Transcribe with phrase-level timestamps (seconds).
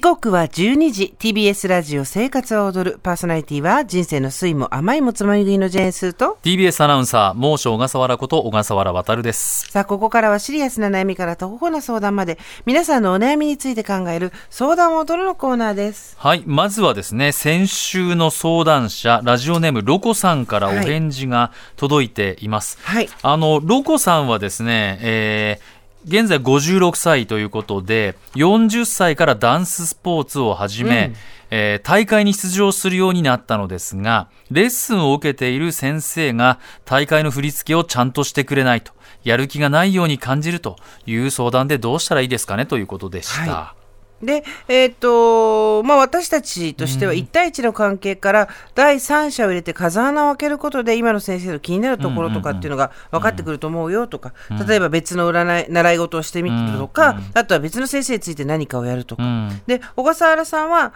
[0.00, 2.98] 時刻は12時 TBS ラジオ生活を踊る。
[3.02, 6.38] パーソナリティは人生の酸いも甘いもつまみ食いのジェーンスーと。
[6.42, 9.70] TBS アナウンサー猛暑小笠原こと小笠原渉です。
[9.70, 16.16] さあここからはシリアスな悩みから徒歩な相談まで皆さんのお悩みについて考える相談を踊るのコーナーです。
[16.18, 23.10] はいまずはですね先週の相談者ラジオネームロコさんからお返事が届いています、はい。
[23.20, 31.12] あのロコさんはですね、えー現在56歳ということで40歳からダンススポーツを始め、
[31.50, 38.92] えー大会に出場するようになったのですがレッスンを受けている先生が大会の振り付けをちゃんとしてくれないと
[39.24, 43.52] やる気がないように感じるという相談でどうしたらいいですかねということでした。
[43.52, 43.74] は
[44.22, 54.34] で、えっ、と、まあ、私たちとしては1対1の関係から第三者を入れて風穴を開けることで今の先生の気になるところとかっていうのが分かってくると思うよとか、
[54.66, 59.22] 例えば別の占い、習い事をしてみるとか、あとは別の先生について何かをやるとか。
[59.22, 59.62] うん。
[59.66, 60.92] で、小笠原さんは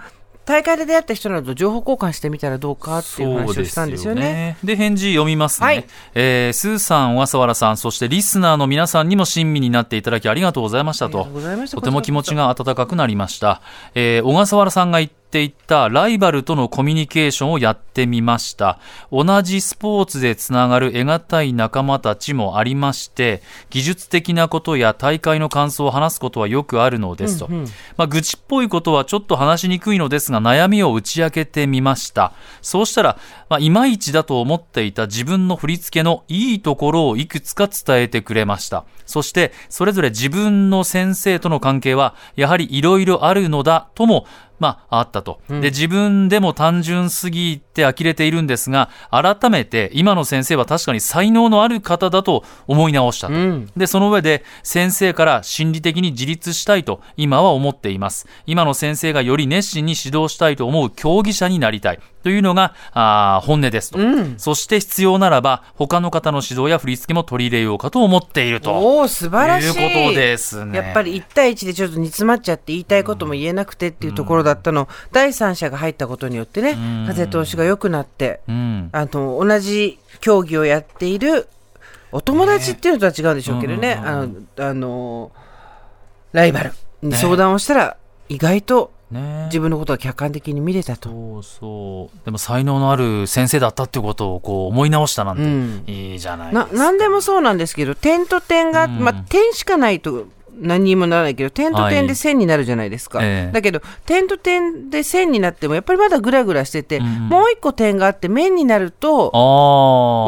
[0.46, 4.56] 大会で出会った人などと情報交換してみたらどうかっていう話をしたんですよね。
[4.62, 5.84] で返事読みますね、はい。
[6.14, 11.28] えースーさん、小笠原さん、そしてリスナーの皆さんにも親身になっていただきありがとうございましたと。
[11.70, 13.62] とても気持ちが温かくなりました、
[13.94, 18.78] えー小笠原さんが言っていたライバルとのコミュニケーションをやってみました。
[19.10, 27.48] 同じスポーツでつながる得難い仲間たちもありまして技術的なことや大会の感想を話すことはよくあるのですと、
[27.96, 32.32] まあ、愚痴っぽいことはちょっと話しにくいのですが悩みを打ち明けてみました。
[32.62, 33.18] そうしたら、
[33.48, 38.84] まあ、いまいちだと思っていた自分の振り付けのいいところをいくつか伝えてくれました。
[39.06, 44.26] そしてそれぞれ自分の先生との関係はやはりいろいろあるのだとも
[44.60, 45.40] まあ、あったと。
[45.48, 53.34] で、自分でも単純すぎて呆れているんですが、改めて今の先生は確かに才能のある方だと思い直したと。
[53.76, 58.26] で、その上で先生から心理的に自立したいと今は思っています。
[58.46, 63.98] 今の先生がより熱心に指導したいと思う競技者になりたいというのがあー本音ですと、
[64.38, 68.72] そして必要ならば他の方の指導や振り付けも取り入れようかと思っていると。
[68.72, 69.68] おお素晴らしい。
[69.68, 70.78] いうことですね。
[70.78, 78.88] やっぱり1対1でちょっと煮詰まっちゃって言いたいことも言えなくてっていうところだったの、第三者が入ったことによってね、風通しが良くなって、うん。
[78.92, 81.46] あの同じ競技をやっている
[82.10, 85.32] お友達っていうのとは違うんでしょうけどね、あのあの
[86.32, 87.96] ライバルに相談をしたら
[88.30, 89.44] 意外とね。
[89.46, 91.08] 自分のことが客観的に見れたと。
[91.08, 92.24] そうそう。
[92.24, 95.84] でも才能のある先生だったっていうことをこう思い直したなんて、うん。
[95.86, 96.74] いいじゃないですか。
[96.74, 100.26] な何でもそうなんですけど点と点が、まあ、点しかないと
[100.56, 103.52] 何にもならないけど点と点で線になるじゃないですか、ええ。
[103.52, 109.32] だけど点と点で線になってもやっぱりまだグラグラしてて、もう一個点があって面になると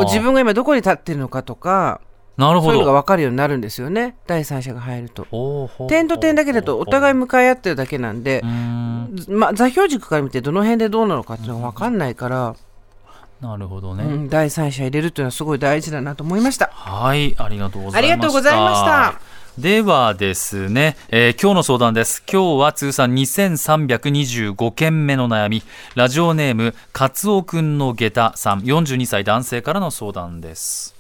[0.07, 2.01] 自分が今どこに立ってるのかとか
[2.37, 4.17] なるほそういうのがど分かるようになるんですよね。
[4.27, 5.27] 第三者が入ると。
[5.89, 8.43] 点と点だけだとお互いい向かい合ってるだけなんで、
[9.29, 12.57] まあ、座標軸から見てどの辺でどうなのかっていうのが分かんないから、
[13.41, 16.71] なるほどね、うん第三者入れるっていうのはすごい大事だなと思いました。
[16.73, 17.99] はいありがとうございました。
[17.99, 19.37] ありがとうございました。
[19.59, 22.23] ではですね、えー今日の相談です。
[22.31, 25.63] 今日は通算2325件目の悩み、
[25.95, 30.96] ラジオネーム、カツオくんの下駄さん、42歳男性からの相談です。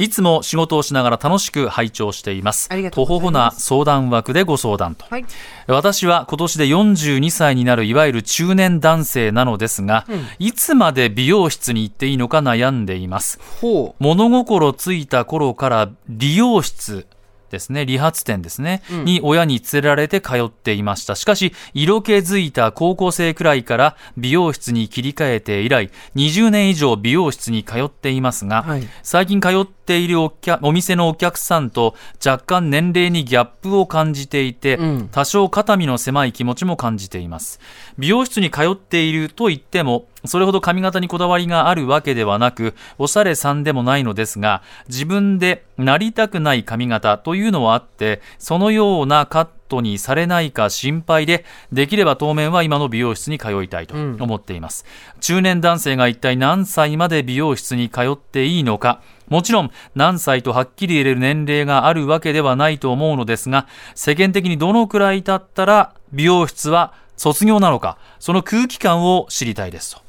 [0.00, 2.68] いつも仕事をしながら楽しく拝聴しています。
[2.70, 5.04] ありがとうございますほほな相談枠でご相談と。
[5.10, 5.26] はい
[5.66, 10.06] 私は今年で42歳になるいわゆる中年男性なのですが、
[10.38, 13.38] いつまで美容室に行っていいのか悩んでいます。
[13.60, 17.06] ほ物心ついた頃から理容室
[17.50, 21.14] ですね、理髪店ですね、に親に連れられて通っていました。
[21.14, 28.88] しかし、色気づいた高校生くらいから美容室に切り替えて以来、20年以上美容室に通っていますが、はい。
[29.02, 35.08] 最近通っているお客お店のお客さんと若干年齢にギャップを感じていて、うん。
[35.10, 37.60] 多少肩身の狭い気持ちも感じています。
[37.98, 54.84] 美容室に通っていると言ってもそれほど髪型にこだわりがあるわけではなくおしゃれさんでもないのですが自分でなりたくない髪型というのはあってそのようなカットにされないか心配でできれば当面は今の美容室に通いたいと思っています、
[55.20, 59.00] 中年男性が一体何歳まで美容室に通っていいのか。
[59.28, 70.02] もちろん何歳とはっきり言える年齢があるわけではないと思うのですが世間的にどのくらい経ったら美容室は卒業なのかその空気感を知りたいですと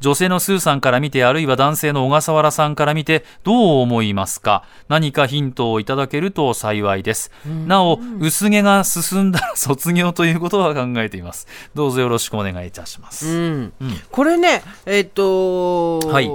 [0.00, 4.64] 女性のスーさんから見てあるいは男性の小笠原さんから見てどう思いますか？
[4.88, 7.30] 何かヒントをいただけると幸いです。
[7.66, 11.46] なお薄毛が進んだら卒業ということは考えています。
[11.74, 13.72] どうぞよろしくお願いいたします、うん。
[14.10, 16.30] これねえっ、とはい。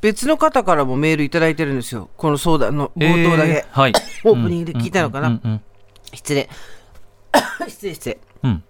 [0.00, 2.10] 別の方からもメールいただいてるんですよ。
[2.16, 3.92] この相談の冒頭だけ、えーはい。
[4.24, 5.60] オープニングで聞いたのかな、うんうん
[6.12, 6.48] 失礼。
[7.66, 8.18] 失礼失礼。
[8.44, 8.64] うんうん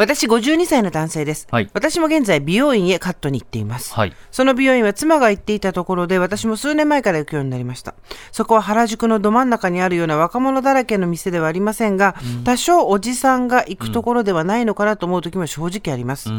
[0.00, 1.68] 私52歳の男性です、はい。
[1.74, 4.14] 私も現在美容院へカットに行っています、はい。
[4.30, 7.94] その美容院は妻が行っていたところで私も数年前から行くようになりました。
[8.32, 12.14] そこは原宿のど真ん中にあるような若者だらけの店ではありませんが、
[12.44, 16.30] 多少おじさんが行くところではないのかなと思う時も正直あります、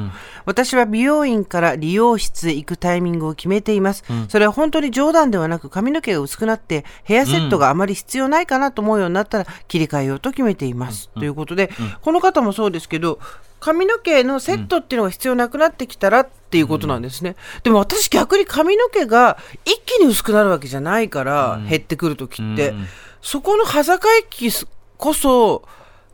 [0.46, 11.70] 私は美容院から理容室へ行くタイミングを決めています、それは本当に冗談ではなく髪の毛が薄くなってヘアセットがあまり必要ないかなと思うようになったら切り替えようと決めています、ということで、
[12.02, 13.20] この方もそうですけど
[13.62, 22.88] 髪の毛のセットっていうのが必要なくなってきたらっていうことなんですね、でも私逆に髪の毛が一気に薄くなるわけじゃないから、減ってくる時って、うん。
[23.22, 24.52] そこの端境期
[24.98, 25.64] こそ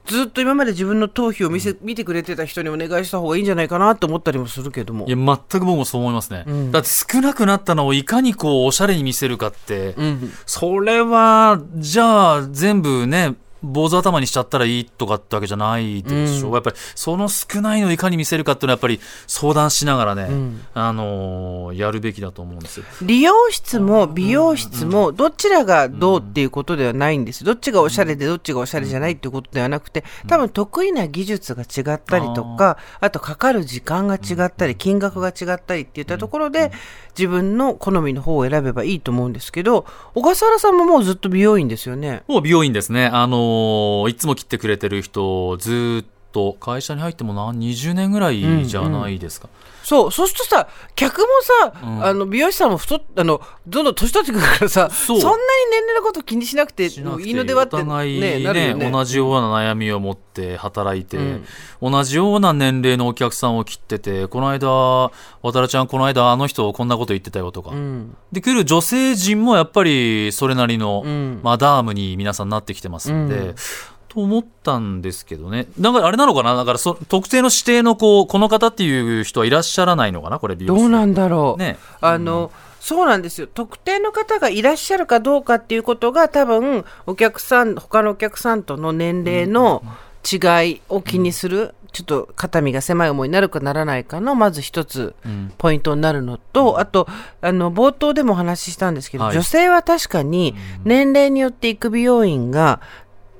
[0.06, 5.06] ずっと今まで自分の頭皮を見せ、見てくれてた人にお願いした方がいいんじゃないかなと思ったりもするけども。
[5.08, 10.32] いや全く僕もそう思いますね、だって少なくなったのをいかにこうおしゃれに見せるかって、うん。
[10.46, 16.52] それはじゃあ全部ね坊主頭にしちゃったらいいとかってわけじゃないでしょ。
[16.52, 20.30] う、やっぱりその少ないのをいかに見せるかっていうのはやっぱり相談しながらね、
[20.74, 22.86] あのーやるべきだと思うんですよ。
[23.02, 27.44] 理容室も美容室もどちらがどうっていうことではないんです。
[27.44, 36.72] どっちがおしゃれでどっちがおしゃれじゃないっていうことではなくて多分得意な技術が違ったりとかあとかかる時間が違ったり金額が違ったりっていったところで
[37.18, 42.24] 自分の好みの方を選べばいいと思うんですけど小笠原さんももうずっと美容院ですよね。
[42.28, 43.08] もう美容院ですね。
[43.08, 43.47] あのー
[44.10, 46.06] いつも切ってくれてる人、ずーっ
[46.38, 49.50] と会社に入ってもな20年ぐらいじゃないですか。
[49.84, 51.28] そう、そうするとさ、客も
[51.64, 51.74] さ、
[52.04, 55.30] あの、美容師さんも太っ、あの、どんどん年取ってくるからさ、そんなに
[55.72, 58.92] 年齢のこと気にしなくていいのではって、お互いね、ねね。
[58.92, 61.18] 同じような悩みを持って働いて、
[61.82, 64.68] 同じような年齢のお客さんを切っててこの間
[65.42, 68.16] 渡るちゃんこの間あの人こんなこと言ってたよとか、うん。
[68.32, 73.56] で来る女性陣もやっぱりそれなりの、んマダームに皆さんなってきてますんで、
[74.18, 75.68] と思ったんですけどね。
[75.80, 76.56] だからあれなのかな？
[76.56, 80.40] だからそ特定の指定のこうこの方っていう人はいらっしゃらないのかな？
[80.40, 81.60] これどうなんだろう。
[81.60, 81.78] ね。
[82.02, 83.46] あの、そうなんですよ。
[83.46, 89.84] 特定の方がいらっしゃるかどうかっていうことが多分、お客さん、他のお客さんとの年齢の
[90.24, 95.14] 違いを気にする、ちょっと肩身が狭い思いになるかならないかの、まず一つ
[95.58, 97.08] ポイントになるのと、あと、
[97.42, 99.34] あの、冒頭でもお話ししたんですけど、はい。
[99.34, 102.82] 女性は確かに年齢によって行く美容院が、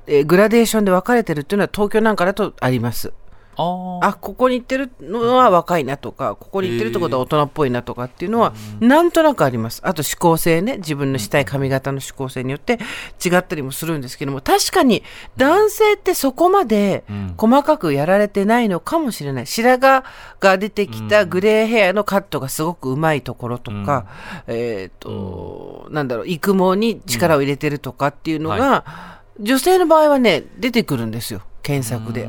[0.08, 3.12] えーグラデーションで分かれてるっていうのは東京なんかだとあります。
[3.58, 4.06] あー。
[4.06, 9.80] あここに行ってるのは若いなとかここに行ってるってことは大人っぽいなとかっていうのはなんとなくあります。
[9.84, 10.78] あと指向性ね。
[10.78, 12.78] 自分のしたい髪型の指向性によって
[13.24, 15.02] 違ったりもするんですけども確かに
[15.36, 17.04] 男性ってそこまで
[17.36, 19.46] 細かくやられてないのかもしれない。
[19.46, 20.04] 白髪
[20.40, 24.06] が出てきたグレーヘアのカットがすごくうまいところとか、
[24.46, 31.42] えっ、と、なんだろう育毛に力を入れてるとかっていうのが、女性の場合はね出てくるんですよ。
[31.62, 32.28] 検索で。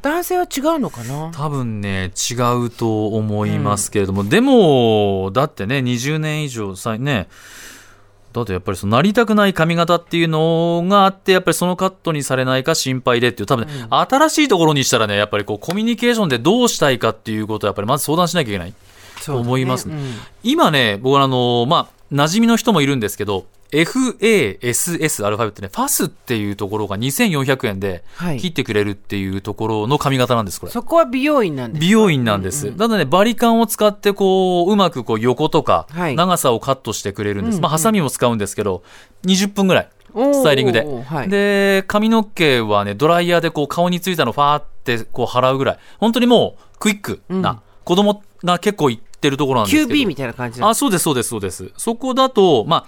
[0.00, 1.30] 男性は違うのかな？
[1.34, 2.34] 多分ね違
[2.66, 7.28] うと思いますけれども、でもだってね20年以上さね。
[8.32, 13.46] だってやっぱりそのなりたくない髪型っていうのがあってやっぱりそのカットにされないか心配でっていう。
[13.46, 18.74] 多分ね、新しいところにしたらねやっぱりこうコミュニケーションでどうしたいかっていうことをやっぱりまず相談しなきゃいけない。
[19.24, 19.94] と思いますね。
[19.94, 31.86] そうだね今ね僕はあのまあ馴染みの人もいるんですけど FASS アルファベットねファスっていうところが2400円ではい切ってくれるっていうところの髪型なんですこれそこは美容院なんですか？
[31.86, 32.72] 美容院なんです。
[32.72, 37.60] ただね、バリカンを使って、こう、うまくこう横とか、はい長さをカットしてくれるんです。
[37.60, 38.82] まあ、ハサミも使うんですけど、
[39.24, 40.84] 20分ぐらい、スタイリングで。
[41.06, 45.78] はいで、髪の毛はね、ドライヤーでこう、顔についたのファーってこう払うぐらい。
[45.98, 50.00] 本当にもう、クイックな、子供が結構行ってるところなんですけど。
[50.00, 51.70] QB みたいな感じあ、そうです、そうです、そうです。
[51.76, 52.86] そこだと、まあ、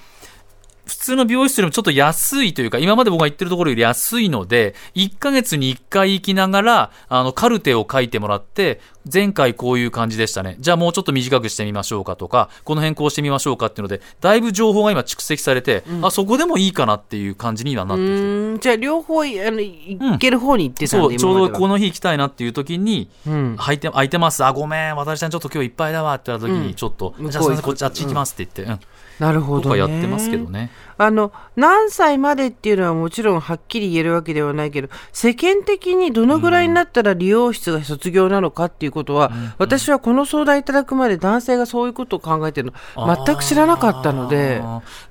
[0.90, 8.80] 普通の美容室よりもちょっと安いというか、今まで僕が言ってるところより安いので、1ヶ月に1回行きながら、あの、カルテを書いてもらって、
[9.10, 10.56] 前回こういう感じでしたね。
[10.58, 24.44] じゃあもうちょっと短くしてみましょうかとか、この辺こうしてみましょうかっていうので、だいぶ情報が今蓄積されて、あ、そこでもいいかなっていう感じにはなってきてじゃあ両方いあのいける方に行ってたんで、そう、ちょうどこの、の日行きたいなっていう時に、うん空いて、空いてます。
[24.44, 26.74] あ、ごめん、渡ちゃんちょっと今日いっぱいだわって言った時に、うん。
[26.74, 29.80] ちょっと、じゃあすいませんこっちあっち行きますって言って、うん、なるほど、とかね。
[29.80, 30.70] やってますけどね。
[30.98, 43.24] あの何歳までっていうのはもちろんはっきり言えるわけではないけど世間的にどのぐらいになったら理容室が卒業なのかっていうことは、私はこの相談いただくまで男性がそういうことを考えてるの。
[43.26, 44.62] 全く知らなかったので。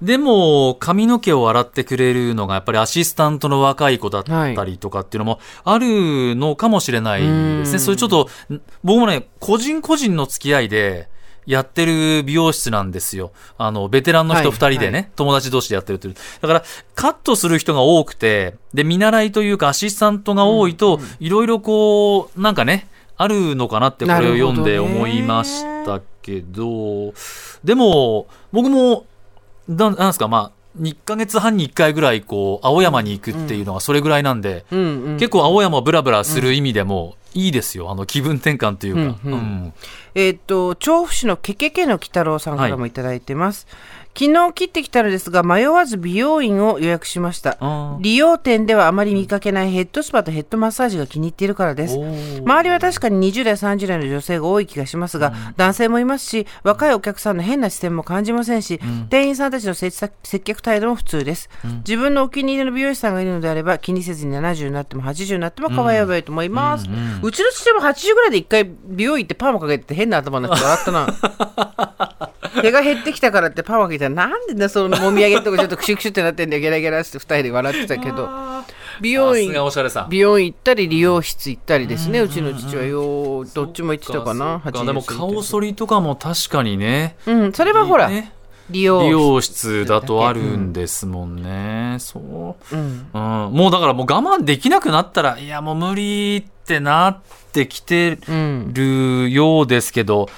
[0.01, 7.63] でも、髪の毛を洗ってくれるのが、やっぱりアシスタントの若い子だったりとかっていうのもあるのかもしれないですうん。
[7.63, 7.79] ね。
[7.79, 11.09] それちょっと、ん僕もね、個人個人の付き合いで、
[11.49, 13.31] やってる美容室なんですよ。
[13.57, 16.13] あの、ベテランの人はい二人でね、友達同士でやってるっていう。
[16.41, 16.63] だから、
[16.93, 22.87] カットする人が多くて、で、見習いというかアシスタントが多いと、いろいろこう、なんかね、
[23.17, 27.15] あるのかなってこれを読んで思いましたけど、
[27.63, 29.07] でも、僕も、
[29.67, 34.65] ななんですか、まあ、2ヶ月半に1回ぐらい、こう、青山に行くっていうのがそれぐらいなんで、
[35.17, 37.89] 結構青山をブラブラする意味でもいいですよ。
[37.89, 39.01] あの、気分転換というか。
[39.01, 39.33] うんうん。
[39.33, 39.73] うん。
[40.15, 42.89] えーっと調布市のケケケの鬼太郎さんからもい。
[42.91, 43.67] ただいてます、
[44.17, 47.57] 昨日切ってきたのですが迷わず美容院を予約しました。
[48.01, 51.95] 利用店ではあまり見かけないヘッドスパとヘッドマッサージが気に入っているからです。
[51.95, 60.09] 周りは確かに20代30代の女性が多い気がしますが、男性もいますし若いお客さんの変な視線も感じませんし、店員さんたちの接
[60.43, 61.49] 客態度も普通です、
[61.87, 71.07] 自分のお気に入りの美容師さんがいるのであれば気にせずに70になっても80になっても可愛いばいいと思います、うちの父も80ぐらいで一回美容院行ってパーマかけてて変な頭になって笑ったな。
[72.61, 74.05] 毛が減ってきたからってパーマかけた。
[74.05, 76.61] らなんでねそのもみあげとかちょっとクシュクシュってなってんだよ。
[76.61, 78.29] ゲラゲラって二人で笑ってたけど。
[79.01, 79.53] 美容院。
[80.09, 84.59] 美容院行ったり理容室行ったりですね、うちの父はようどっちも行ってたかな。
[84.59, 84.71] か。
[84.71, 87.15] でも顔り剃りとかも確かにね。
[87.25, 88.15] うんそれはほら、ね。
[88.15, 88.38] 利用
[88.69, 89.85] 美容室。
[89.85, 91.97] だとあるんですもんね。
[91.99, 92.75] そう。
[92.75, 93.09] うん。
[93.13, 93.17] う
[93.49, 97.19] ん、もうだからもう我慢できなくなったら、いやもう無理ってなっ
[97.51, 100.29] てきてうんるようですけど、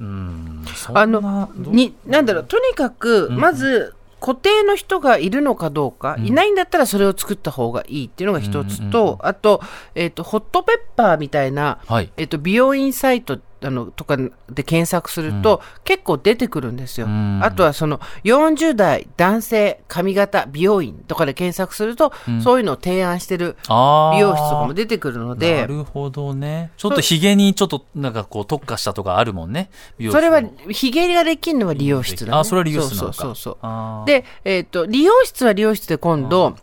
[0.00, 9.60] うん、そんなあのになんだろうとにかくまず固定の人がいるのかどうか、いないんだったらそれを作った方がいいっていうのが一つと、あと,、
[9.94, 12.10] えっとホットペッパーみたいな、はい。
[12.16, 17.06] えっと美容院サイトあのとかで検索すると、結構出てくるんですよ。
[17.06, 25.66] んあとはその40代男性髪型美容院とかで検索すると、そういうのを提案してる美容室とかも出てくるのなで。
[25.66, 26.70] るほどね。
[26.76, 29.70] ちょっとヒゲにちょっとなんかこう特化したとかあるもんね。
[30.10, 32.38] それはのひげができるのは理容室だ、ね。
[32.38, 36.56] あそれは理容室なのかそうそうそうで、えっ、と理容室は理容室で今度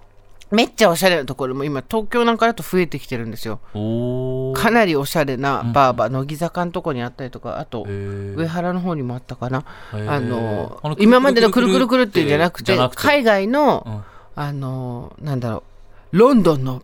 [0.53, 3.59] めっちゃおしゃれなところも今東京なんかだと増えてきてるんですよ。
[4.55, 9.65] かなりおしゃれなバーバー、乃木坂のとこにあったりとかあと上原の方にもあったかな。
[9.91, 12.77] あの今までのくるくるくるっていうんじゃなくて。
[12.95, 14.03] 海外の、うん。
[14.35, 15.63] あのなんだろ
[16.11, 16.83] うロンドンの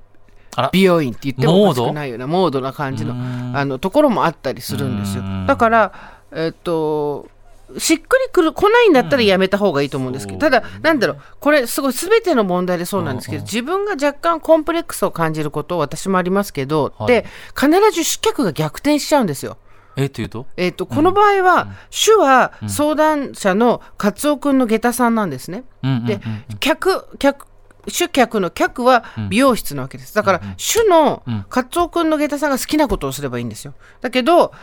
[0.71, 3.53] 美容院って言ってもおかしくないようなモードな感じのうん。
[3.55, 5.23] あのところもあったりするんですよ。
[5.23, 5.45] うん。
[5.45, 5.93] だから
[6.31, 7.27] えっと
[7.77, 11.17] しっくりくる来ないんだったらやめた方がいいと思うんですけど、そうただなんだろう。
[11.39, 13.45] これすごい全ての問題でそうなんですけど、うんうん。
[13.45, 17.07] 自分が若干コンプレックスを感じること私もありますけど、はい。
[17.07, 19.57] で必ず主客が逆転しちゃうんですよ。
[19.95, 20.45] えっていうと？
[20.55, 25.63] えっとこの場合は、主は相談者のカツオ君の下駄さんなんですね。
[26.05, 26.21] で、
[26.59, 27.47] 客、客、
[27.87, 30.15] 主客の客は美容室なわけです。
[30.15, 31.45] だから、主のうん。
[31.49, 33.73] カツオ君の下駄さんが好きなことをすればいいんですよ。
[33.99, 34.53] だけど、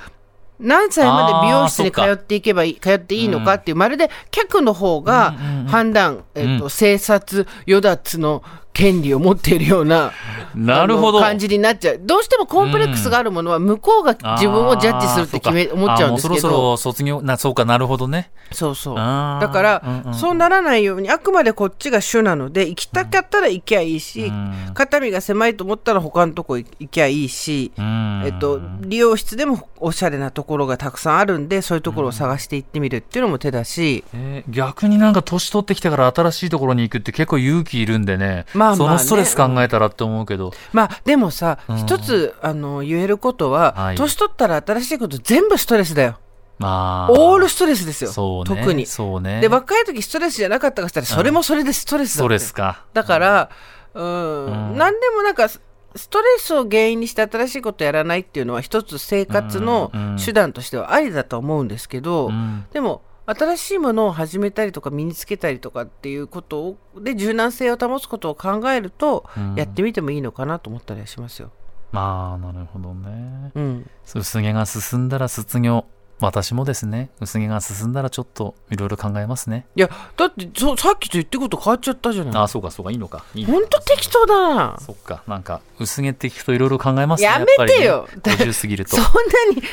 [0.59, 5.33] 何歳まで美容室に通っていけばいい、通っていいのかっていう、まるで客の方が
[5.69, 8.43] 判断、えっと、生殺、与奪の
[8.77, 10.13] 権利を持っているような、
[10.55, 11.19] なるほど。
[11.19, 11.99] 感じになっちゃう。
[11.99, 16.41] どうしてもコンプレックスがあるものは、向こうが自分をジャッジするって決め、思っちゃうんですけど。
[16.41, 18.31] そろそろ卒業なそうかなるほどね。
[18.53, 18.97] そうそう。
[18.97, 24.71] だから、うんうんそうならないように、あくまでこっちが主なので、行きたかったら行きゃいいし、うん。
[24.75, 28.23] 肩身が狭いと思ったら他のとこ行きゃいいし、うん。
[28.27, 38.77] えっと、理容室でもおしゃれなところがたくさんあるんで、そういうところを探して行ってみるっていうのも手だし、えー逆になんか年取ってきてから新しいところに行くって結構勇気いるんでね,、まあまあね。
[38.77, 41.77] そのストレス考えたらって思うけど、まあでもさ、うん。
[41.79, 43.97] 一つあの言えることは、はい。
[43.97, 46.19] 年取ったら新しいこと全部ストレスだよ。
[46.59, 48.11] まあオールストレスですよ。
[48.11, 48.61] そうね。
[48.61, 48.87] 特に。
[48.87, 49.41] そうね。
[49.41, 52.33] で、若い時ストレスじゃなかったかしたら、それもそれでストレスストだって。
[52.35, 52.85] レスか。
[52.95, 53.51] だから、
[53.95, 54.79] うん、うん。
[54.79, 55.61] 何でもなんか、ス
[55.95, 60.17] ストレスを原因にして新しいことやらないっていうのは一つ生活のうんうん。
[60.19, 62.67] 手段としてはありだと思うんですけど、うん。
[62.73, 71.51] でも新しいものを始めたりとか身につけたりとかっていうことをで柔軟性を保つことを考えると、やってみてもいいのかなと思ったりはしますよ。
[71.93, 73.53] まあなるほどね。
[73.55, 75.87] うん、薄毛が進んだら卒業
[76.19, 77.11] 私もですね。
[77.21, 79.67] 薄毛が進んだらちょっといろいろ考えますね。
[79.77, 82.35] いやだってそさっきと言ってること変わっちゃったじゃない。
[82.35, 83.25] ああそうかそうかいいのか。
[83.35, 84.55] いいのほんと適当だ。
[84.55, 84.79] な。
[84.81, 85.23] そっか。
[85.27, 88.09] なんか薄毛って聞くといろいろ考えますねやめてよ。
[88.15, 88.21] ね。
[88.33, 88.97] 50過ぎると。
[88.97, 89.11] そんな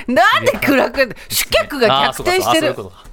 [0.07, 2.73] になんで暗く 主客が逆転してる。
[2.75, 3.12] そうかあそう